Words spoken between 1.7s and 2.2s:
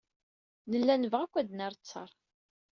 ttaṛ.